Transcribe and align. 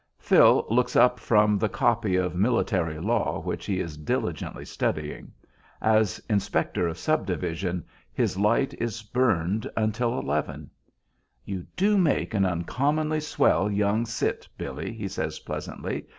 Phil 0.17 0.65
looks 0.71 0.95
up 0.95 1.19
from 1.19 1.59
the 1.59 1.69
copy 1.69 2.15
of 2.15 2.33
"Military 2.33 2.99
Law" 2.99 3.39
which 3.39 3.67
he 3.67 3.79
is 3.79 3.97
diligently 3.97 4.65
studying. 4.65 5.31
As 5.79 6.17
"inspector 6.27 6.87
of 6.87 6.97
subdivision," 6.97 7.85
his 8.11 8.35
light 8.35 8.73
is 8.81 9.03
burned 9.03 9.69
until 9.77 10.17
eleven. 10.17 10.71
"You 11.45 11.67
do 11.77 11.99
make 11.99 12.33
an 12.33 12.45
uncommonly 12.47 13.19
swell 13.19 13.69
young 13.69 14.07
cit, 14.07 14.47
Billy," 14.57 14.91
he 14.91 15.07
says, 15.07 15.37
pleasantly. 15.37 16.07